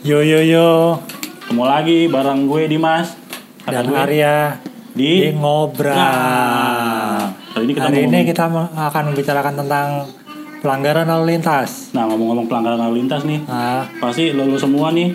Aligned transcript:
Yo 0.00 0.24
yo 0.24 0.40
yo. 0.40 0.96
Ketemu 1.44 1.64
lagi 1.68 1.98
bareng 2.08 2.48
gue 2.48 2.72
Dimas. 2.72 3.20
Kata 3.68 3.84
dan 3.84 3.84
gue 3.84 3.98
Arya 4.00 4.56
di 4.96 5.28
di 5.28 5.36
ngobrol. 5.36 5.92
Nah, 5.92 7.36
ini 7.60 7.76
kita 7.76 7.84
Hari 7.92 8.08
ini 8.08 8.18
kita 8.24 8.48
akan 8.48 9.02
membicarakan 9.12 9.54
tentang 9.60 10.08
pelanggaran 10.64 11.04
lalu 11.04 11.36
lintas. 11.36 11.92
Nah 11.92 12.08
ngomong-ngomong 12.08 12.48
pelanggaran 12.48 12.80
lalu 12.80 13.04
lintas 13.04 13.28
nih 13.28 13.44
Nah, 13.44 13.84
Pasti 14.00 14.32
lo, 14.32 14.48
lo 14.48 14.56
semua 14.56 14.88
nih 14.92 15.12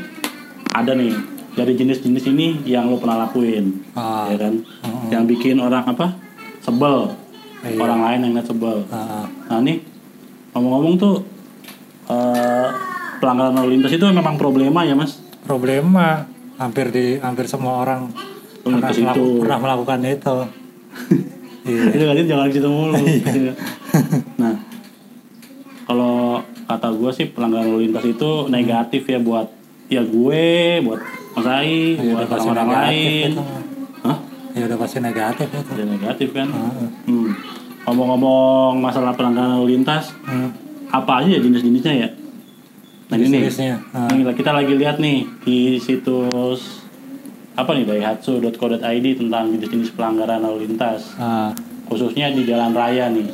Ada 0.74 0.94
nih 0.94 1.14
Dari 1.58 1.74
jenis-jenis 1.78 2.26
ini 2.34 2.48
yang 2.66 2.90
lo 2.90 2.98
pernah 3.02 3.26
lakuin 3.26 3.74
ah, 3.98 4.30
Ya 4.30 4.38
kan? 4.38 4.54
Mm-mm. 4.62 5.10
Yang 5.10 5.24
bikin 5.34 5.58
orang 5.62 5.86
apa? 5.86 6.14
Sebel. 6.62 7.10
Iya. 7.66 7.78
Orang 7.82 8.06
lain 8.06 8.20
yang 8.26 8.32
ngeliat 8.38 8.48
sebel. 8.50 8.78
Ah, 8.94 9.26
Nah 9.50 9.60
nih 9.66 9.82
Ngomong-ngomong 10.54 10.94
tuh 11.02 11.16
eh, 12.10 12.68
Pelanggaran 13.16 13.54
lalu 13.56 13.80
lintas 13.80 13.92
itu 13.92 14.06
memang 14.06 14.36
problema 14.36 14.84
ya 14.84 14.94
mas 14.94 15.18
problema 15.42 16.26
hampir 16.56 16.90
di 16.90 17.20
hampir 17.20 17.46
semua 17.46 17.80
orang 17.80 18.10
pernah, 18.60 18.90
situ. 18.90 19.06
melaku- 19.06 19.40
pernah 19.40 19.60
melakukan 19.62 20.00
itu. 20.04 20.38
iya. 21.70 21.84
itu 21.92 22.04
kan 22.04 22.16
jangan 22.18 22.48
gitu 22.50 22.68
mulu 22.68 22.96
nah 24.42 24.56
kalau 25.86 26.40
kata 26.66 26.88
gue 26.92 27.12
sih 27.14 27.26
pelanggaran 27.30 27.68
lalu 27.68 27.80
lintas 27.86 28.06
itu 28.06 28.30
negatif 28.48 29.06
ya 29.06 29.20
buat 29.20 29.48
ya 29.86 30.02
gue 30.02 30.46
buat 30.82 31.02
Mas 31.36 31.46
Ai 31.46 31.94
Ya, 31.94 32.16
buat 32.16 32.26
udah 32.26 32.38
orang-orang 32.40 32.70
lain 32.90 33.30
itu. 33.30 33.44
Hah? 34.02 34.18
Ya 34.56 34.64
udah 34.66 34.78
pasti 34.80 34.98
negatif 35.00 35.48
itu. 35.52 35.72
Ya 35.76 35.86
negatif 35.86 36.30
kan 36.32 36.48
Ah, 36.48 36.72
hmm. 37.06 37.30
ngomong-ngomong 37.86 38.80
masalah 38.80 39.14
pelanggaran 39.14 39.60
lalu 39.60 39.76
lintas 39.76 40.10
hmm. 40.26 40.50
apa 40.90 41.22
aja 41.22 41.30
ya 41.30 41.40
jenis-jenisnya 41.40 41.94
ya 41.94 42.10
nah 43.06 43.16
ini 43.16 43.28
nih 43.28 43.42
Jenis-jenisnya. 43.46 43.76
Ah, 43.94 44.10
Ini 44.10 44.22
kita 44.34 44.50
lagi 44.50 44.74
lihat 44.74 44.98
nih 44.98 45.18
di 45.42 45.58
situs 45.78 46.82
apa 47.54 47.72
nih 47.72 47.86
daihatsu.co.id 47.86 48.82
tentang 49.16 49.46
jenis-jenis 49.50 49.94
pelanggaran 49.94 50.42
lalu 50.42 50.66
lintas 50.66 51.14
ah, 51.16 51.54
khususnya 51.86 52.30
di 52.30 52.44
jalan 52.44 52.72
raya 52.72 53.08
nih. 53.08 53.30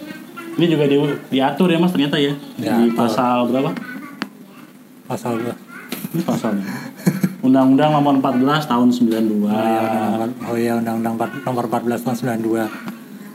Ini 0.51 0.65
juga 0.67 0.83
di, 0.83 0.99
diatur 1.29 1.67
ya 1.67 1.79
mas 1.79 1.89
ternyata 1.89 2.15
ya 2.15 2.35
di 2.53 2.61
Diatur. 2.61 2.91
pasal 2.93 3.47
berapa? 3.47 3.71
pasal 5.07 5.33
dua. 5.37 5.55
Ini 6.11 6.21
pasalnya. 6.21 6.65
Undang-Undang 7.41 7.89
Nomor 7.91 8.13
14 8.21 8.69
Tahun 8.69 8.87
92. 8.91 9.43
Oh 9.43 9.49
iya, 9.49 9.81
oh 10.45 10.55
iya 10.55 10.73
Undang-Undang 10.77 11.13
empat- 11.15 11.41
Nomor 11.41 11.63
14 11.65 12.05
tahun 12.05 12.15
92. 12.37 12.69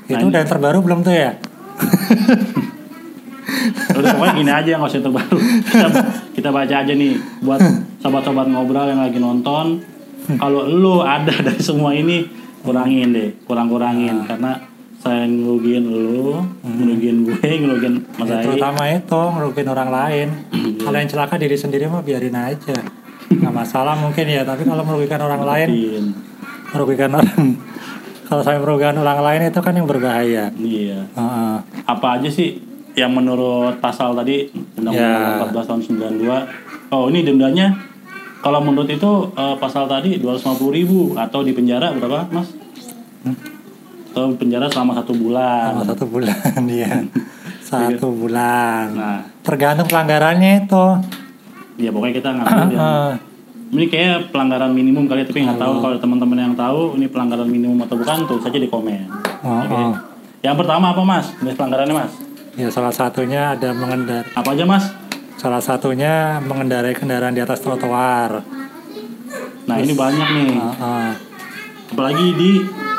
Itu 0.06 0.15
Nah, 0.15 0.31
udah 0.31 0.43
terbaru 0.47 0.78
belum 0.81 1.00
tuh 1.03 1.11
ya? 1.11 1.34
Udah 3.97 4.11
pokoknya 4.17 4.35
gini 4.37 4.53
aja 4.53 4.71
nggak 4.79 4.91
usah 4.93 5.03
terbaru. 5.03 5.39
Kita, 5.67 5.89
kita 6.37 6.49
baca 6.53 6.75
aja 6.85 6.93
nih 6.93 7.13
buat 7.43 7.61
sobat-sobat 8.01 8.47
ngobrol 8.49 8.87
yang 8.87 9.01
lagi 9.01 9.19
nonton. 9.19 9.81
Kalau 10.27 10.67
lu 10.67 11.01
ada 11.01 11.31
dari 11.31 11.63
semua 11.63 11.95
ini 11.95 12.27
kurangin 12.61 13.15
deh, 13.15 13.29
kurang-kurangin 13.47 14.11
Nah. 14.11 14.27
karena 14.27 14.53
saya 14.99 15.23
ngerugiin 15.23 15.87
lu, 15.87 16.35
ngerugiin 16.67 17.23
gue, 17.23 17.39
ngerugiin 17.39 17.95
Mas 18.19 18.27
Ya, 18.27 18.43
terutama 18.43 18.83
itu 18.91 19.21
ngerugiin 19.23 19.69
orang 19.71 19.91
lain. 19.95 20.29
Kalau 20.83 20.97
yang 20.99 21.07
celaka 21.07 21.39
diri 21.39 21.55
sendiri 21.55 21.87
mah 21.87 22.03
biarin 22.03 22.35
aja. 22.35 22.75
Nggak 23.31 23.55
masalah 23.55 23.95
mungkin 23.95 24.27
ya, 24.27 24.43
tapi 24.43 24.67
kalau 24.67 24.83
merugikan 24.83 25.23
orang 25.23 25.43
lain, 25.47 25.69
merugikan 26.75 27.11
orang. 27.15 27.55
kalau 28.27 28.43
saya 28.43 28.59
merugikan 28.59 28.99
orang 28.99 29.23
lain 29.23 29.41
itu 29.47 29.61
kan 29.63 29.79
yang 29.79 29.87
berbahaya. 29.87 30.51
Iya. 30.59 31.07
Heeh. 31.15 31.57
apa 31.87 32.07
aja 32.19 32.27
sih 32.27 32.59
yang 32.97 33.13
menurut 33.13 33.77
pasal 33.79 34.13
tadi 34.13 34.49
Undang-Undang 34.75 35.23
Ya. 35.23 35.47
14 35.47 35.69
tahun 35.69 35.81
92 35.85 36.91
oh 36.91 37.05
ini 37.07 37.21
dendanya 37.23 37.67
kalau 38.39 38.61
menurut 38.61 38.89
itu 38.89 39.11
eh, 39.31 39.57
pasal 39.57 39.85
tadi 39.85 40.17
250 40.17 40.39
ribu 40.73 41.13
atau 41.15 41.41
di 41.41 41.53
penjara 41.53 41.93
berapa 41.93 42.25
mas 42.31 42.49
Hmm? 43.21 43.35
atau 44.09 44.31
penjara 44.33 44.65
selama 44.67 44.95
satu 44.95 45.13
bulan 45.13 45.75
Sama 45.75 45.85
satu 45.85 46.05
bulan 46.06 46.33
dia. 46.65 46.89
Satu 47.67 48.06
bulan. 48.09 48.95
nah 48.95 49.19
Tergantung 49.43 49.85
pelanggarannya 49.85 50.62
itu. 50.62 50.85
ya 51.77 51.91
pokoknya 51.91 52.15
kita 52.15 52.29
ngambil 52.31 52.55
yang 52.71 53.19
ini 53.69 53.85
kayak 53.85 54.31
pelanggaran 54.31 54.71
minimum 54.71 55.05
kali 55.05 55.21
ya, 55.21 55.27
tapi 55.27 55.43
nggak 55.43 55.59
tahu 55.59 55.73
Oh. 55.73 55.81
kalau 55.83 55.97
teman-teman 55.99 56.39
yang 56.41 56.55
tahu 56.55 56.95
ini 56.95 57.06
pelanggaran 57.06 57.45
minimum 57.45 57.83
atau 57.83 57.99
bukan 57.99 58.23
tuh 58.25 58.39
saja 58.39 58.55
di 58.55 58.71
komen 58.71 59.11
Oh, 59.43 59.59
Oke. 59.59 59.75
oh. 59.75 59.93
yang 60.41 60.55
pertama 60.55 60.95
apa 60.95 61.03
mas 61.03 61.27
jenis 61.37 61.53
pelanggarannya 61.53 61.95
mas 61.97 62.12
Ya 62.56 62.69
salah 62.69 62.91
satunya 62.91 63.53
ada 63.53 63.71
mengendar. 63.71 64.25
apa 64.33 64.49
aja 64.50 64.65
mas 64.65 64.89
Salah 65.37 65.61
satunya 65.61 66.41
mengendarai 66.41 66.93
kendaraan 66.93 67.31
di 67.31 67.41
atas 67.41 67.61
trotoar. 67.61 68.41
nah 69.67 69.77
ini 69.77 69.93
banyak 69.93 70.28
nih 70.33 70.50
Heeh. 70.55 71.11
apalagi 71.89 72.27
di 72.33 72.50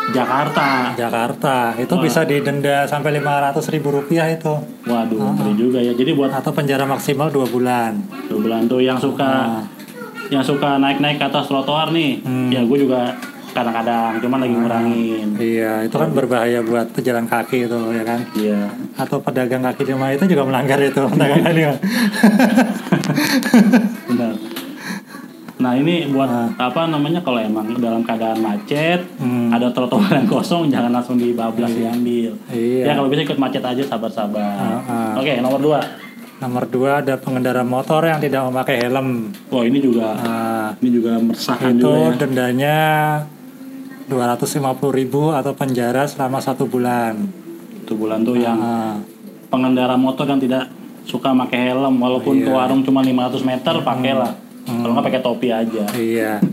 Jakarta 0.09 0.91
Jakarta 0.93 1.71
itu 1.75 1.89
Wah. 1.89 2.03
bisa 2.03 2.21
didenda 2.21 2.83
sampai 2.83 3.15
500 3.15 3.63
ribu 3.69 3.87
rupiah 3.89 4.27
itu 4.27 4.51
Waduh, 4.83 5.31
ngeri 5.33 5.53
juga 5.57 5.79
ya. 5.79 5.91
Jadi 5.91 6.11
buat 6.11 6.29
atau 6.29 6.51
penjara 6.51 6.83
maksimal 6.83 7.27
dua 7.27 7.43
bulan. 7.45 8.03
dua 8.27 8.39
bulan 8.41 8.61
tuh 8.65 8.79
yang 8.79 8.95
suka 8.95 9.25
Ah. 9.25 9.63
yang 10.27 10.43
suka 10.43 10.75
naik-naik 10.77 11.17
ke 11.17 11.25
atas 11.25 11.47
trotoar 11.47 11.89
nih, 11.89 12.19
Hmm. 12.21 12.51
ya 12.51 12.59
gue 12.61 12.77
juga 12.77 13.15
kadang-kadang 13.57 14.11
cuman 14.17 14.39
lagi 14.39 14.55
ngurangin. 14.55 15.27
Iya, 15.35 15.71
itu 15.83 15.95
kan 15.95 16.09
berbahaya 16.11 16.59
buat 16.61 16.87
pejalan 16.91 17.25
kaki 17.25 17.65
itu 17.65 17.79
ya 17.91 18.03
kan. 18.03 18.19
Iya. 18.33 18.59
Atau 18.95 19.17
pedagang 19.19 19.61
kaki 19.61 19.83
lima 19.85 20.11
itu 20.11 20.23
juga 20.25 20.43
melanggar 20.43 20.77
itu 20.79 21.01
pedagang 21.03 21.41
kaki 21.41 21.55
lima. 21.57 21.75
Benar. 24.07 24.33
Nah 25.57 25.73
ini 25.73 26.05
buat 26.07 26.29
Ah. 26.29 26.49
apa 26.61 26.85
namanya 26.85 27.17
kalau 27.19 27.41
emang 27.41 27.65
dalam 27.75 28.05
keadaan 28.05 28.37
macet, 28.37 29.01
Hmm. 29.17 29.49
ada 29.49 29.73
trotoar 29.73 30.13
yang 30.13 30.29
kosong, 30.29 30.69
jangan 30.69 30.93
langsung 30.93 31.17
dibablas 31.17 31.73
diambil. 31.73 32.37
Iya. 32.47 32.83
Ya 32.83 32.93
kalau 32.93 33.09
bisa 33.09 33.25
ikut 33.25 33.35
macet 33.35 33.65
aja 33.65 33.81
sabar-sabar. 33.83 34.45
Ah, 34.53 34.81
ah. 34.85 35.11
Oke 35.17 35.33
nomor 35.37 35.57
dua. 35.57 35.81
Nomor 36.37 36.69
dua 36.69 37.01
ada 37.01 37.17
pengendara 37.17 37.65
motor 37.65 38.05
yang 38.05 38.21
tidak 38.21 38.45
memakai 38.45 38.77
helm. 38.79 39.33
Wah 39.49 39.65
ini 39.65 39.81
juga 39.81 40.13
Nah, 40.13 40.69
ini 40.77 40.89
juga 40.93 41.17
meresahkan 41.17 41.73
itu 41.73 41.81
juga 41.81 41.97
ya. 42.05 42.13
dendanya 42.15 42.75
250 44.07 44.55
ribu 44.91 45.31
atau 45.31 45.51
penjara 45.51 46.07
selama 46.07 46.39
satu 46.39 46.65
bulan. 46.65 47.15
Itu 47.83 47.95
bulan 47.95 48.23
tuh 48.23 48.35
yang 48.35 48.55
Ah, 48.57 48.95
pengendara 49.47 49.95
motor 49.95 50.27
yang 50.27 50.39
tidak 50.39 50.67
suka 51.03 51.31
pakai 51.31 51.71
helm 51.71 51.95
walaupun 51.97 52.35
ke 52.37 52.47
Iya. 52.47 52.55
warung 52.55 52.83
cuma 52.83 52.99
500 52.99 53.39
meter 53.41 53.79
pakailah 53.79 54.31
kalau 54.67 54.91
nggak 54.91 55.07
pakai 55.07 55.21
topi 55.23 55.47
aja 55.47 55.87
iya. 55.95 56.43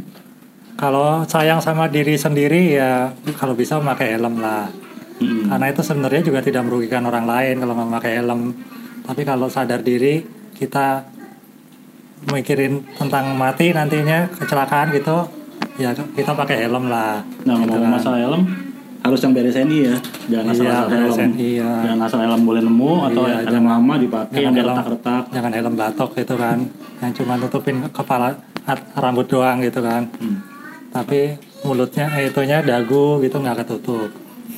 Kalau 0.74 1.22
sayang 1.24 1.58
sama 1.58 1.86
diri 1.86 2.14
sendiri 2.14 2.74
ya 2.74 3.10
kalau 3.34 3.54
bisa 3.54 3.78
memakai 3.78 4.14
helm 4.14 4.38
lah. 4.38 4.70
Mm-mm. 5.18 5.46
Karena 5.46 5.66
itu 5.70 5.82
sebenarnya 5.82 6.22
juga 6.22 6.38
tidak 6.38 6.66
merugikan 6.66 7.02
orang 7.02 7.26
lain 7.26 7.58
kalau 7.58 7.74
nggak 7.74 7.90
pakai 7.98 8.12
helm. 8.18 8.54
Tapi 9.02 9.22
kalau 9.22 9.46
sadar 9.46 9.82
diri 9.82 10.22
kita 10.54 11.02
mikirin 12.30 12.86
tentang 12.94 13.34
mati 13.34 13.70
nantinya 13.70 14.30
kecelakaan 14.32 14.94
gitu, 14.94 15.26
ya 15.76 15.90
kita 15.92 16.32
pakai 16.32 16.56
helm 16.62 16.86
lah. 16.86 17.18
nah 17.42 17.54
Gitu 17.56 17.66
ngomong 17.66 17.82
kan. 17.82 17.92
masalah 17.92 18.18
helm 18.20 18.42
harus 19.00 19.20
yang 19.20 19.32
BRSNI 19.32 19.78
ya 19.84 19.96
jangan 20.26 20.46
asal 20.48 20.64
Iya, 20.64 20.72
asal 20.72 20.88
helm 20.88 21.30
iya. 21.36 21.70
jangan 21.82 22.00
asal 22.02 22.18
helm 22.20 22.40
boleh 22.42 22.62
nemu 22.62 22.92
atau 23.04 23.22
Iya, 23.22 23.36
helm 23.38 23.52
jangan- 23.52 23.72
lama 23.74 23.94
dipakai 23.96 24.38
yang 24.40 24.54
helm. 24.54 24.68
retak-retak 24.70 25.24
Jangan 25.30 25.52
helm 25.52 25.74
batok 25.74 26.10
gitu 26.14 26.34
kan, 26.34 26.58
yang 26.98 27.12
cuma 27.12 27.32
nutupin 27.34 27.76
kepala 27.88 28.28
rambut 28.94 29.26
doang 29.26 29.60
gitu 29.60 29.78
kan. 29.78 30.08
Hmm. 30.14 30.40
Tapi 30.88 31.36
mulutnya, 31.60 32.06
eh, 32.12 32.30
itunya 32.30 32.62
dagu 32.62 33.18
gitu 33.18 33.36
nggak 33.36 33.60
ketutup. 33.60 34.08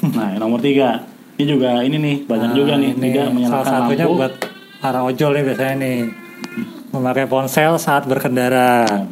nah 0.06 0.28
yang 0.28 0.38
nomor 0.38 0.60
tiga 0.60 1.00
ini 1.34 1.44
juga 1.48 1.80
ini 1.80 1.96
nih 1.96 2.16
banyak 2.22 2.50
Nah, 2.50 2.54
juga 2.54 2.72
nih 2.76 2.90
ini 2.92 3.08
salah 3.10 3.32
menyalakan 3.32 3.64
satunya 3.66 4.04
lampu 4.04 4.14
buat 4.14 4.32
para 4.76 5.00
ojol 5.02 5.30
nih 5.32 5.44
biasanya 5.44 5.74
nih 5.78 5.96
memakai 6.88 7.24
ponsel 7.24 7.72
saat 7.76 8.04
berkendara. 8.04 8.84
Nah, 8.84 9.08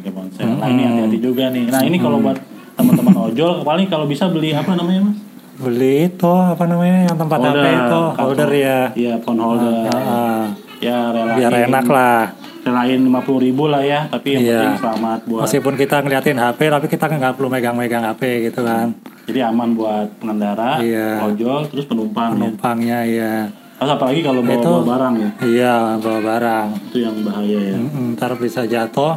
Nah 0.55 0.67
ini 0.67 0.81
hati-hati 0.83 1.17
juga 1.19 1.43
nih. 1.47 1.63
Nah 1.67 1.81
ini 1.81 1.97
kalau 1.97 2.17
buat 2.19 2.37
teman-teman 2.73 3.15
ojol, 3.25 3.51
paling 3.61 3.87
kalau 3.87 4.05
bisa 4.05 4.27
beli 4.27 4.51
apa 4.51 4.71
namanya 4.71 5.01
mas? 5.05 5.17
Beli 5.55 6.09
itu 6.09 6.27
apa 6.27 6.63
namanya 6.65 7.07
yang 7.07 7.17
tempat 7.17 7.39
HP 7.39 7.55
itu 7.63 7.79
kartu. 7.79 8.19
holder 8.19 8.51
ya. 8.51 8.79
Iya 8.91 9.13
phone 9.19 9.39
holder. 9.39 9.87
Ah, 9.87 10.45
Ya 10.77 10.97
relain. 11.09 11.35
biar 11.37 11.53
enak 11.65 11.85
lah. 11.87 12.19
Relain 12.61 12.99
50 12.99 13.13
ribu 13.39 13.63
lah 13.65 13.79
ya, 13.79 14.09
tapi 14.09 14.27
yang 14.33 14.41
Iya. 14.43 14.59
penting 14.59 14.81
selamat 14.81 15.19
buat. 15.23 15.41
Meskipun 15.45 15.73
kita 15.75 15.95
ngeliatin 16.01 16.35
HP 16.35 16.59
tapi 16.67 16.85
kita 16.87 17.05
nggak 17.07 17.33
perlu 17.35 17.47
megang-megang 17.47 18.03
HP 18.03 18.21
gitu 18.43 18.59
kan. 18.61 18.91
Jadi 19.23 19.39
aman 19.39 19.69
buat 19.71 20.07
pengendara, 20.17 20.77
Iya. 20.79 21.23
ojol, 21.23 21.65
terus 21.67 21.85
penumpang. 21.85 22.29
ya. 22.31 22.35
Penumpangnya 22.35 22.99
ya. 23.05 23.33
Terus 23.75 23.91
apalagi 23.91 24.21
kalau 24.21 24.41
bawa, 24.41 24.55
Itu- 24.55 24.71
bawa 24.73 24.83
barang 24.87 25.13
ya, 25.15 25.29
Iya 25.41 25.75
bawa 25.97 26.19
barang. 26.21 26.67
itu 26.85 26.97
yang 26.97 27.15
bahaya 27.21 27.59
ya. 27.61 27.75
Mm-mm, 27.77 28.05
Ntar 28.13 28.31
bisa 28.35 28.61
jatuh, 28.63 29.13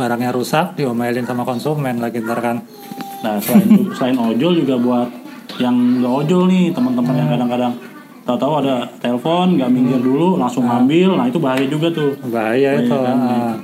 barangnya 0.00 0.32
rusak, 0.32 0.80
diomelin 0.80 1.28
sama 1.28 1.44
konsumen 1.44 2.00
lagi 2.00 2.24
ntar 2.24 2.40
kan. 2.40 2.56
Nah 3.20 3.36
selain 3.36 3.92
selain 3.92 4.16
ojol 4.16 4.64
juga 4.64 4.80
buat 4.80 5.08
yang 5.60 6.00
nggak 6.00 6.14
ojol 6.24 6.48
nih 6.48 6.72
teman-teman 6.72 7.14
yang 7.20 7.28
kadang-kadang 7.36 7.72
tahu-tahu 8.24 8.52
ada 8.64 8.88
telepon 9.02 9.60
nggak 9.60 9.68
minggir 9.68 10.00
dulu 10.00 10.40
langsung 10.40 10.64
ngambil 10.64 11.18
nah 11.18 11.26
itu 11.26 11.36
bahaya 11.42 11.66
juga 11.66 11.90
tuh 11.90 12.14
Bahaya 12.30 12.80
itu. 12.80 12.94
kan, 12.94 13.16
ah. 13.18 13.54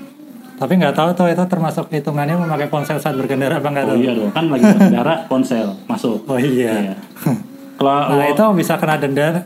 Tapi 0.57 0.73
nggak 0.81 0.97
tahu 0.97 1.09
tuh 1.13 1.29
itu 1.29 1.45
termasuk 1.45 1.85
hitungannya 1.93 2.41
memakai 2.41 2.73
ponsel 2.73 2.97
saat 2.97 3.13
berkendara 3.17 3.61
apa 3.61 3.69
nggak 3.69 3.85
Oh 3.93 3.97
iya 3.97 4.13
dong, 4.17 4.33
kan 4.33 4.49
lagi 4.49 4.65
berkendara 4.65 5.29
ponsel 5.29 5.77
masuk. 5.85 6.25
Oh 6.25 6.41
iya. 6.41 6.93
Iya. 6.93 6.95
Kalau 7.79 8.17
Nah 8.17 8.25
itu 8.25 8.41
bisa 8.57 8.81
kena 8.81 8.97
denda 8.97 9.45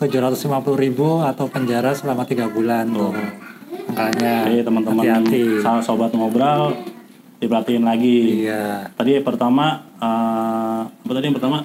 750.000 0.00 0.48
ribu 0.80 1.20
atau 1.20 1.44
penjara 1.52 1.92
selama 1.92 2.24
tiga 2.24 2.48
bulan 2.48 2.88
tuh. 2.88 3.12
Makanya 3.88 4.32
Jadi 4.44 4.56
teman-teman 4.60 5.04
sobat 5.80 6.12
ngobrol 6.12 6.76
diperhatiin 7.38 7.84
lagi. 7.84 8.44
Iya. 8.44 8.92
Tadi 8.92 9.24
pertama 9.24 9.80
eh, 9.96 10.80
apa 10.84 11.10
tadi 11.10 11.24
yang 11.24 11.36
pertama? 11.36 11.58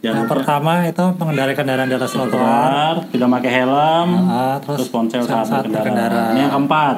Yang 0.00 0.16
lupa 0.24 0.32
pertama 0.34 0.72
itu 0.82 1.04
mengendarai 1.14 1.54
kendaraan 1.54 1.86
di 1.86 1.94
atas 1.94 2.10
trotoar. 2.10 2.94
tidak 3.06 3.28
pakai 3.30 3.50
helm, 3.52 4.08
Ah, 4.26 4.56
terus, 4.58 4.76
terus 4.80 4.88
ponsel 4.88 5.20
saat, 5.20 5.44
saat 5.44 5.68
berkendara. 5.68 5.84
berkendara. 6.08 6.24
Ini 6.32 6.40
yang 6.40 6.52
keempat. 6.56 6.96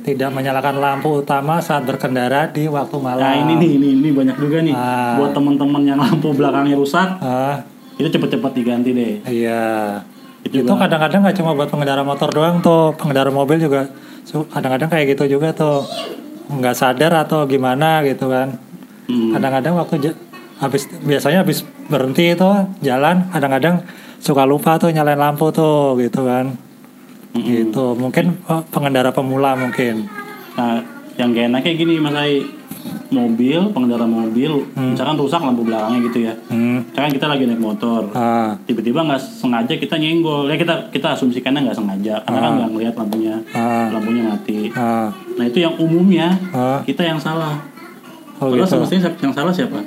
Tidak 0.00 0.30
menyalakan 0.32 0.76
lampu 0.80 1.20
utama 1.20 1.60
saat 1.60 1.84
berkendara 1.84 2.48
di 2.48 2.64
waktu 2.64 2.96
malam. 2.96 3.20
Nah 3.20 3.36
ini 3.36 3.52
nih, 3.54 3.70
ini, 3.76 3.88
ini 3.94 4.08
banyak 4.10 4.32
juga 4.34 4.64
nih. 4.64 4.72
Ah. 4.72 5.20
Buat 5.20 5.36
teman-teman 5.36 5.82
yang 5.84 6.00
lampu 6.00 6.32
belakangnya 6.32 6.74
rusak, 6.74 7.20
Ah, 7.20 7.60
itu 7.94 8.08
cepet-cepet 8.08 8.52
diganti 8.56 8.90
deh. 8.90 9.14
iya. 9.28 10.00
Itu 10.40 10.64
Itu 10.64 10.72
juga. 10.72 10.88
kadang-kadang 10.88 11.20
nggak 11.26 11.36
cuma 11.36 11.50
buat 11.52 11.68
pengendara 11.68 12.02
motor 12.02 12.28
doang 12.32 12.64
tuh, 12.64 12.96
pengendara 12.96 13.28
mobil 13.28 13.60
juga 13.60 13.90
kadang-kadang 14.30 14.88
kayak 14.88 15.06
gitu 15.16 15.36
juga 15.38 15.52
tuh. 15.52 15.84
Nggak 16.50 16.74
sadar 16.74 17.12
atau 17.26 17.46
gimana 17.46 18.02
gitu 18.02 18.26
kan. 18.30 18.56
Hmm. 19.06 19.34
Kadang-kadang 19.36 19.74
waktu 19.78 19.94
ja- 20.00 20.18
habis 20.60 20.86
biasanya 21.02 21.42
habis 21.42 21.62
berhenti 21.88 22.34
itu 22.34 22.50
jalan, 22.80 23.26
kadang-kadang 23.32 23.82
suka 24.20 24.44
lupa 24.44 24.76
tuh 24.76 24.92
nyalain 24.92 25.18
lampu 25.18 25.48
tuh 25.50 25.96
gitu 25.98 26.24
kan. 26.24 26.56
Mm-mm. 27.30 27.46
Gitu. 27.46 27.94
Mungkin 27.94 28.42
oh, 28.50 28.62
pengendara 28.68 29.14
pemula 29.14 29.54
mungkin. 29.54 30.10
Nah, 30.58 30.82
yang 31.14 31.30
gak 31.30 31.46
enak 31.52 31.60
kayak 31.62 31.78
gini 31.78 31.94
Mas 32.02 32.16
Ai. 32.18 32.42
Mobil, 33.10 33.58
pengendara 33.70 34.06
mobil, 34.06 34.62
misalkan 34.70 35.18
rusak 35.18 35.42
lampu 35.42 35.66
belakangnya 35.66 35.98
gitu 36.06 36.18
ya. 36.22 36.34
Hmm. 36.46 36.86
Misalkan 36.86 37.10
kita 37.10 37.26
lagi 37.26 37.42
naik 37.42 37.58
motor, 37.58 38.06
Ah, 38.12 38.54
tiba-tiba 38.64 39.02
nggak 39.02 39.18
sengaja 39.18 39.74
kita 39.74 39.98
nyenggol. 39.98 40.46
Ya 40.46 40.54
kita 40.54 40.88
kita 40.88 41.18
asumsikannya 41.18 41.66
nggak 41.66 41.74
sengaja, 41.74 42.22
karena 42.22 42.38
kan 42.40 42.52
nggak 42.56 42.70
ngeliat 42.70 42.94
lampunya, 42.94 43.34
ah, 43.50 43.90
lampunya 43.90 44.22
mati. 44.24 44.70
ah, 44.72 45.10
Nah 45.34 45.44
itu 45.44 45.58
yang 45.58 45.74
umumnya 45.76 46.38
ah. 46.50 46.80
kita 46.80 47.02
yang 47.02 47.18
salah. 47.18 47.58
Oh 48.38 48.48
Padahal 48.48 48.62
gitu. 48.62 48.72
semestinya 48.78 49.10
yang 49.18 49.34
salah 49.34 49.52
siapa? 49.52 49.78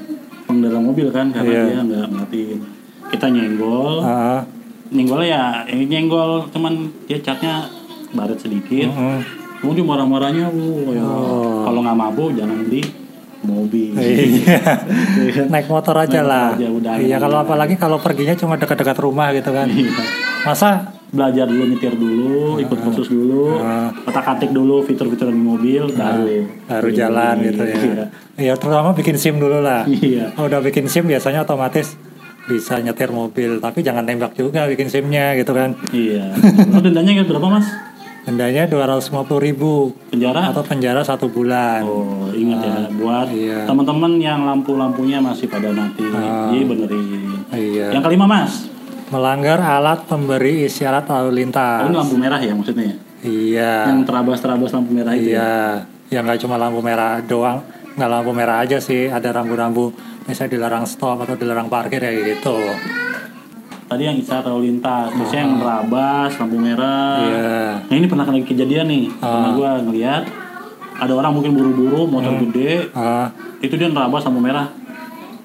Pengendara 0.44 0.78
mobil 0.78 1.08
kan, 1.08 1.32
karena 1.32 1.48
Iya. 1.50 1.64
dia 1.66 1.80
nggak 1.82 2.08
matiin. 2.12 2.60
Kita 3.08 3.26
nyenggol, 3.28 4.04
Ah, 4.04 4.44
nyenggol 4.90 5.24
ya, 5.24 5.64
ini 5.66 5.88
nyenggol 5.88 6.44
cuman 6.50 6.76
dia 7.06 7.18
catnya 7.18 7.72
baret 8.12 8.36
sedikit. 8.38 8.92
Mm. 9.64 9.66
Kemudian 9.66 9.88
marah-marahnya, 9.88 10.46
"Wuh, 10.52 10.92
ya, 10.92 11.00
Oh. 11.02 11.64
kalau 11.64 11.80
nggak 11.80 11.96
mabuk 11.96 12.30
jangan 12.36 12.60
beli 12.68 12.84
mobil. 13.44 13.92
Iya. 14.00 14.60
Naik 15.48 15.68
motor 15.68 15.96
aja 15.98 16.20
Naik 16.20 16.28
lah. 16.28 16.48
aja, 16.56 16.68
udah. 16.70 16.94
iya 16.98 17.18
kalau 17.18 17.38
apalagi 17.40 17.76
kalau 17.76 18.00
perginya 18.00 18.36
cuma 18.36 18.56
dekat-dekat 18.56 18.98
rumah 19.00 19.32
gitu 19.32 19.52
kan. 19.52 19.68
Iya. 19.68 19.92
Masa 20.44 20.70
Belajar 21.14 21.46
dulu 21.46 21.70
nyetir 21.70 21.94
dulu, 21.94 22.58
ikut 22.58 22.74
kursus 22.82 23.06
dulu, 23.06 23.62
Ah. 23.62 23.94
otak-atik 24.04 24.50
dulu 24.50 24.82
fitur-fitur 24.82 25.30
di 25.30 25.38
mobil, 25.38 25.86
baru 25.88 26.50
baru 26.66 26.90
jalan 26.90 27.36
gitu 27.44 27.64
ya. 27.64 27.78
Iya. 27.78 28.06
Iya 28.34 28.54
terutama 28.58 28.98
bikin 28.98 29.22
SIM 29.22 29.38
dulu 29.38 29.62
lah. 29.62 29.86
Iya. 29.86 30.34
Udah 30.34 30.58
bikin 30.60 30.90
SIM 30.90 31.06
biasanya 31.06 31.46
otomatis 31.46 31.94
bisa 32.44 32.82
nyetir 32.82 33.08
mobil, 33.08 33.62
tapi 33.62 33.80
jangan 33.80 34.04
tembak 34.04 34.34
juga 34.34 34.66
bikin 34.66 34.90
SIM-nya 34.90 35.38
gitu 35.38 35.54
kan. 35.54 35.78
Iya. 35.94 36.34
Lo 36.74 36.82
dendanya 36.82 37.22
berapa 37.22 37.46
mas? 37.46 37.70
Dendanya 38.24 38.64
250.000 38.66 39.36
ribu 39.38 39.92
Penjara? 40.08 40.56
atau 40.56 40.64
penjara 40.64 41.04
satu 41.04 41.28
bulan. 41.28 41.84
Oh 41.84 42.32
ingat 42.32 42.60
ya, 42.64 42.76
buat 42.96 43.28
iya. 43.30 43.68
teman-teman 43.68 44.16
yang 44.18 44.48
lampu-lampunya 44.48 45.20
masih 45.20 45.46
pada 45.46 45.70
mati, 45.70 46.02
Ah. 46.08 46.50
jadi 46.50 46.66
benerin. 46.66 47.44
Iya. 47.52 47.88
Yang 47.94 48.04
kelima 48.08 48.26
mas, 48.26 48.72
Melanggar 49.12 49.62
alat 49.62 50.10
pemberi 50.10 50.66
isyarat 50.66 51.06
lalu 51.06 51.30
oh, 51.30 51.34
lintas. 51.36 51.86
ini 51.86 51.94
lampu 51.94 52.16
merah 52.18 52.42
ya 52.42 52.54
maksudnya? 52.58 52.86
ya? 52.90 52.96
Iya. 53.22 53.74
Yang 53.94 54.00
terabas-terabas 54.10 54.70
lampu 54.74 54.92
merah 54.96 55.14
itu. 55.14 55.30
ya? 55.30 55.38
Iya, 55.38 55.54
ya 56.10 56.20
nggak 56.26 56.40
cuma 56.42 56.56
lampu 56.58 56.80
merah 56.82 57.22
doang, 57.22 57.62
nggak 57.94 58.10
lampu 58.10 58.32
merah 58.34 58.64
aja 58.64 58.82
sih, 58.82 59.12
ada 59.12 59.30
rambu-rambu 59.30 59.94
misalnya 60.24 60.56
dilarang 60.56 60.88
stop 60.88 61.28
atau 61.28 61.36
dilarang 61.36 61.68
parkir 61.68 62.00
ya 62.00 62.10
gitu. 62.34 62.56
Tadi 63.84 64.02
yang 64.02 64.18
isyarat 64.18 64.50
lalu 64.50 64.74
lintas, 64.74 65.14
terus 65.14 65.30
yang 65.30 65.62
terabas 65.62 66.32
lampu 66.40 66.58
merah. 66.58 67.20
Ah. 67.22 67.43
Pernah 68.14 68.30
kali 68.30 68.46
kejadian 68.46 68.86
nih, 68.86 69.04
sama 69.18 69.34
Ah. 69.42 69.52
gue 69.52 69.70
ngeliat 69.90 70.24
ada 70.94 71.10
orang 71.12 71.34
mungkin 71.34 71.58
buru-buru 71.58 72.06
motor 72.06 72.38
gede, 72.40 72.94
Ah, 72.94 73.34
itu 73.58 73.74
dia 73.74 73.90
nerabas 73.90 74.22
lampu 74.22 74.38
merah. 74.38 74.70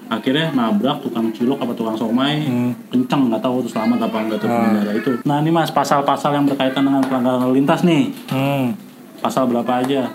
Akhirnya 0.07 0.53
nabrak 0.53 1.01
tukang 1.01 1.33
cilok 1.33 1.57
apa 1.59 1.73
tukang 1.73 1.93
somai, 1.93 2.45
Hmm. 2.45 2.73
kenceng 2.89 3.29
nggak 3.29 3.41
tahu 3.41 3.61
tuh 3.61 3.73
selamat 3.73 4.05
apa 4.05 4.17
enggak 4.19 4.39
tuh 4.39 4.49
pengendara 4.49 4.93
itu. 4.93 5.11
Nah 5.23 5.41
ini 5.41 5.49
mas 5.49 5.69
pasal-pasal 5.69 6.33
yang 6.33 6.45
berkaitan 6.45 6.81
dengan 6.83 7.01
pelanggaran 7.01 7.41
lalu 7.43 7.61
lintas 7.61 7.81
nih, 7.83 8.13
hmm, 8.29 8.65
pasal 9.19 9.49
berapa 9.49 9.73
aja? 9.79 10.13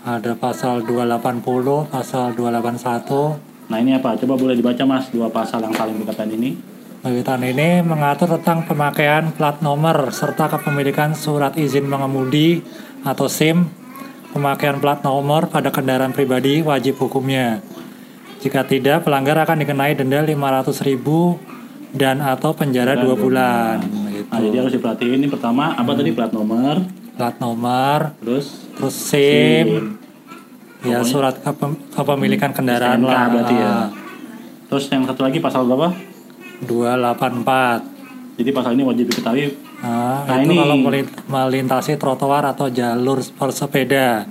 ada 0.00 0.32
pasal 0.34 0.80
280, 0.82 1.84
pasal 1.86 2.32
281. 2.32 3.36
Nah 3.68 3.76
ini 3.76 3.92
apa? 3.94 4.16
Coba 4.16 4.36
boleh 4.36 4.52
dibaca 4.52 4.84
mas 4.84 5.08
dua 5.08 5.28
pasal 5.28 5.60
yang 5.60 5.72
saling 5.72 5.96
berkaitan 5.96 6.28
ini. 6.30 6.56
Berkaitan 7.00 7.40
ini 7.42 7.80
mengatur 7.80 8.36
tentang 8.36 8.68
pemakaian 8.68 9.32
plat 9.32 9.56
nomor 9.64 10.12
serta 10.12 10.52
kepemilikan 10.52 11.16
surat 11.16 11.56
izin 11.56 11.88
mengemudi 11.88 12.60
atau 13.00 13.24
SIM. 13.24 13.72
Pemakaian 14.30 14.76
plat 14.76 15.00
nomor 15.00 15.48
pada 15.48 15.72
kendaraan 15.72 16.12
pribadi 16.12 16.60
wajib 16.60 17.00
hukumnya. 17.00 17.64
Jika 18.40 18.68
tidak, 18.68 19.02
pelanggar 19.02 19.40
akan 19.40 19.64
dikenai 19.64 19.96
denda 19.96 20.20
500.000 20.20 21.40
dan 21.90 22.20
atau 22.20 22.52
penjara 22.52 22.94
dua 22.94 23.16
bulan. 23.16 23.80
Gitu. 23.80 24.28
Nah 24.28 24.38
jadi 24.38 24.56
harus 24.60 24.72
diperhatiin 24.72 25.12
ini 25.16 25.26
pertama 25.26 25.72
apa 25.72 25.90
tadi 25.90 26.12
plat 26.12 26.30
nomor, 26.30 26.84
Plat 27.16 27.36
nomor, 27.36 28.14
terus 28.22 28.70
terus 28.72 28.94
SIM, 28.94 29.98
ya 30.80 31.00
Pokoknya- 31.00 31.04
surat 31.04 31.34
kepem- 31.36 31.80
kepemilikan 31.90 32.52
kendaraan 32.52 33.00
lah. 33.02 33.26
berarti 33.26 33.56
ya. 33.56 33.74
Terus 34.68 34.84
yang 34.86 35.02
satu 35.02 35.20
lagi 35.22 35.36
pasal 35.36 35.66
berapa? 35.66 35.90
284. 36.62 37.84
Jadi 38.36 38.50
pasal 38.50 38.72
ini 38.72 38.82
wajib 38.82 39.04
diketahui. 39.06 39.52
Nah, 39.80 40.24
Nah, 40.24 40.36
itu 40.38 40.50
ini- 40.50 40.58
kalau 40.58 40.76
melin- 40.76 41.16
melintasi 41.26 41.96
trotoar 41.96 42.44
atau 42.46 42.68
jalur 42.68 43.20
bersepeda. 43.34 44.24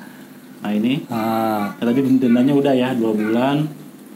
Nah 0.60 0.72
ini, 0.72 1.06
Nah, 1.06 1.74
ya, 1.74 1.84
tadi 1.84 2.00
dendanya 2.18 2.52
udah 2.52 2.74
ya 2.74 2.92
dua 2.92 3.14
bulan. 3.14 3.58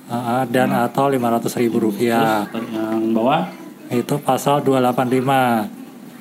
ah, 0.06 0.44
dan 0.46 0.70
atau 0.70 1.08
500 1.08 1.56
ribu 1.56 1.80
rupiah. 1.80 2.46
Terus 2.46 2.70
yang 2.70 3.14
bawah 3.14 3.50
Itu 3.86 4.18
pasal 4.18 4.62
285. 4.62 5.70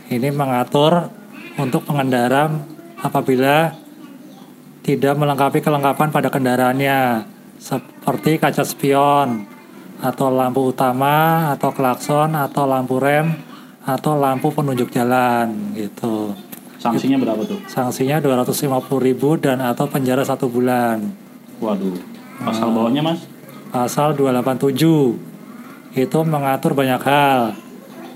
Ini 0.07 0.28
mengatur 0.28 1.09
untuk 1.57 1.83
pengendara 1.83 2.52
apabila 2.97 3.73
tidak 4.83 5.14
melengkapi 5.14 5.59
kelengkapan 5.59 6.09
pada 6.09 6.28
kendaraannya 6.28 7.25
seperti 7.57 8.37
kaca 8.37 8.61
spion 8.62 9.47
atau 10.02 10.35
lampu 10.35 10.75
utama 10.75 11.49
atau 11.54 11.71
klakson 11.71 12.35
atau 12.35 12.66
lampu 12.66 12.99
rem 12.99 13.38
atau 13.87 14.18
lampu 14.18 14.50
penunjuk 14.50 14.90
jalan 14.90 15.75
gitu. 15.78 16.35
sanksinya 16.82 17.14
berapa 17.23 17.38
tuh? 17.47 17.62
Sanksinya 17.71 18.18
250.000 18.18 18.82
dan 19.38 19.62
atau 19.62 19.87
penjara 19.87 20.26
satu 20.26 20.50
bulan. 20.50 20.99
Waduh. 21.62 21.94
Pasal 22.42 22.75
bawahnya 22.75 23.06
mas? 23.06 23.23
Pasal 23.71 24.18
287 24.18 25.94
itu 25.94 26.18
mengatur 26.26 26.75
banyak 26.75 26.99
hal. 27.06 27.54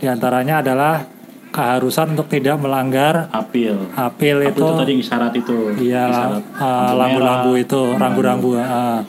Di 0.03 0.11
antaranya 0.11 0.67
adalah 0.67 1.07
keharusan 1.55 2.19
untuk 2.19 2.27
tidak 2.27 2.59
melanggar 2.59 3.31
Apil. 3.31 3.87
apil 3.95 4.37
Apil 4.45 4.51
itu, 4.51 4.61
itu 4.61 4.75
tadi 4.77 4.93
isyarat 4.99 5.33
itu. 5.33 5.57
iya 5.81 6.05
lampu 6.11 6.99
lampu-lampu 6.99 7.51
itu, 7.57 7.83
rambu-rambu. 7.97 8.51
ah. 8.59 9.01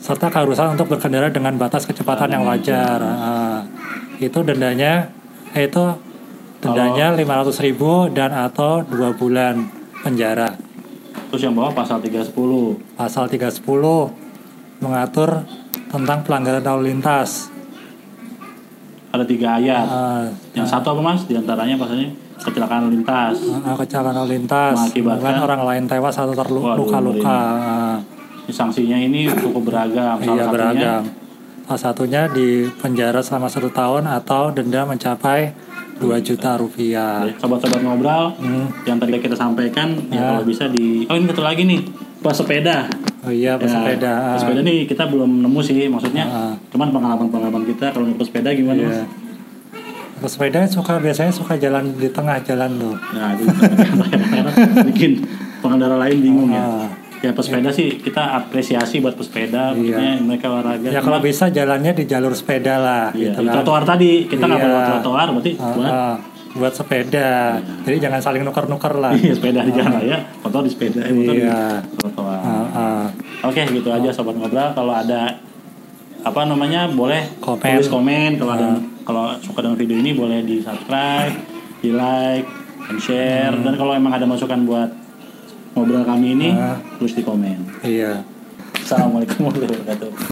Serta 0.00 0.26
keharusan 0.26 0.74
untuk 0.74 0.88
berkendara 0.88 1.28
dengan 1.28 1.54
batas 1.54 1.84
kecepatan 1.84 2.32
yang 2.32 2.42
wajar. 2.42 2.98
ah. 2.98 3.60
itu 4.16 4.36
dendanya 4.40 5.08
eh, 5.52 5.64
itu 5.64 5.84
dendanya 6.58 7.12
500.000 7.14 8.12
dan 8.12 8.30
atau 8.32 8.80
dua 8.82 9.12
bulan 9.12 9.64
penjara. 10.00 10.56
Terus 11.28 11.42
yang 11.42 11.54
bawah 11.54 11.72
pasal 11.72 12.00
310. 12.00 12.96
Pasal 12.96 13.24
310 13.28 13.64
mengatur 14.80 15.44
tentang 15.88 16.20
pelanggaran 16.20 16.60
lalu 16.60 16.92
lintas. 16.92 17.48
Ada 19.10 19.24
tiga 19.24 19.56
ayat. 19.56 19.86
Ah, 19.86 20.24
Yang 20.52 20.68
satu 20.70 20.92
apa 20.92 21.00
mas? 21.02 21.24
Di 21.24 21.34
antaranya 21.34 21.74
pasalnya 21.74 22.12
kecelakaan 22.36 22.86
lalu 22.86 23.00
lintas. 23.00 23.36
ah, 23.58 23.74
kecelakaan 23.74 24.16
lalu 24.16 24.30
lintas, 24.36 24.74
Mengakibatkan- 24.76 25.40
orang 25.40 25.62
lain 25.64 25.84
tewas 25.86 26.14
atau 26.14 26.32
terluka-luka. 26.32 27.40
Sanksinya 28.50 28.96
ini 28.96 29.26
cukup 29.28 29.62
beragam. 29.66 30.16
Salah 30.16 30.26
iya 30.28 30.42
satunya 30.42 30.50
beragam. 30.50 31.02
Salah 31.64 31.80
satunya 31.80 32.22
di 32.26 32.48
penjara 32.74 33.20
selama 33.20 33.46
satu 33.46 33.70
tahun 33.70 34.04
atau 34.04 34.50
denda 34.50 34.82
mencapai 34.82 35.54
2 35.96 36.16
juta 36.18 36.56
rupiah. 36.56 37.28
sobat-sobat 37.36 37.78
ngobrol 37.78 38.32
Hmm. 38.34 38.66
yang 38.84 38.96
tadi 38.96 39.16
kita 39.16 39.34
sampaikan 39.34 39.92
ya 40.08 40.16
Ah. 40.16 40.28
kalau 40.34 40.44
bisa 40.44 40.64
di 40.66 41.04
oh 41.04 41.14
ini 41.14 41.28
satu 41.28 41.42
lagi 41.42 41.62
nih 41.62 41.80
pesepeda 42.18 42.88
Oh 43.20 43.28
iya, 43.28 43.52
Ya, 43.52 43.60
pesepeda. 43.60 44.08
Ah. 44.08 44.32
pesepeda 44.32 44.60
nih 44.62 44.88
kita 44.88 45.04
belum 45.06 45.44
nemu 45.44 45.60
sih 45.60 45.76
maksudnya 45.86 46.24
Ah. 46.24 46.52
cuman 46.68 46.88
pengalaman-pengalaman 46.90 47.62
kita 47.66 47.92
kalau 47.92 48.08
naik 48.08 48.16
pesepeda 48.16 48.48
gimana 48.50 48.80
Iya. 48.80 48.88
Mas? 48.88 49.00
Pesepeda 50.20 50.64
suka 50.66 50.96
biasanya 50.96 51.28
suka 51.30 51.54
jalan 51.54 51.92
di 51.94 52.08
tengah 52.08 52.36
jalan 52.40 52.70
tuh. 52.76 52.96
nah 53.14 53.32
itu 53.32 53.44
bikin 54.88 55.20
pengendara 55.60 55.96
lain 55.98 56.16
bingung 56.18 56.48
ya 56.48 56.60
Ah. 56.60 56.88
Ya 57.20 57.30
pesepeda 57.30 57.68
sih 57.68 57.96
kita 57.96 58.22
apresiasi 58.34 58.96
buat 58.98 59.12
pesepeda 59.12 59.72
maksudnya 59.72 60.16
mereka 60.18 60.46
olahraga 60.48 60.86
Ya 60.86 60.98
Cuma- 60.98 61.04
kalau 61.06 61.18
bisa 61.20 61.44
jalannya 61.48 61.92
di 61.92 62.04
jalur 62.04 62.32
sepeda 62.32 62.74
lah 62.76 63.04
iya, 63.12 63.30
gitu 63.30 63.38
di 63.38 63.46
kan. 63.46 63.54
trotoar 63.56 63.82
tadi 63.84 64.10
kita 64.24 64.40
nggak 64.42 64.56
Iya. 64.58 64.66
bawa 64.66 64.80
trotoar 64.90 65.26
berarti 65.30 65.52
Ah, 65.54 65.72
buat 65.72 65.92
ah. 65.92 66.16
buat 66.50 66.74
sepeda. 66.74 67.30
Jadi 67.86 67.96
jangan 68.00 68.18
saling 68.18 68.42
nuker-nuker 68.42 68.94
lah. 68.96 69.14
iya 69.14 69.30
sepeda 69.30 69.62
di 69.62 69.70
jalan 69.70 70.02
ya 70.02 70.18
motor 70.40 70.60
di 70.60 70.70
sepeda 70.70 71.00
eh, 71.00 71.12
motor 71.12 71.34
Iya. 71.36 71.60
di 71.78 71.96
trotoar 71.96 72.38
Ah, 72.40 72.66
ah. 72.72 73.04
Oke 73.44 73.62
gitu 73.64 73.88
aja 73.88 74.08
sobat 74.10 74.34
ngobrol 74.34 74.72
kalau 74.72 74.90
ada 74.92 75.36
apa 76.20 76.40
namanya 76.42 76.84
boleh 76.86 77.22
Komen. 77.38 77.62
tulis 77.62 77.88
komen 77.88 78.30
kalau 78.36 78.52
ada 78.52 78.68
kalau 79.02 79.24
suka 79.38 79.60
dengan 79.60 79.74
video 79.74 79.96
ini 79.96 80.12
boleh 80.12 80.40
di 80.40 80.60
subscribe, 80.60 81.32
di 81.78 81.90
like, 81.90 82.44
dan 82.82 82.96
share 82.98 83.54
dan 83.56 83.72
kalau 83.74 83.92
emang 83.92 84.12
ada 84.12 84.24
masukan 84.24 84.60
buat 84.62 84.90
ngobrol 85.80 86.04
kami 86.04 86.36
ini 86.36 86.48
Ah. 86.52 86.76
tulis 87.00 87.16
di 87.16 87.24
komen. 87.24 87.80
Iya. 87.80 88.20
Assalamualaikum 88.76 89.48
warahmatullahi 89.48 89.80
wabarakatuh. 89.80 90.10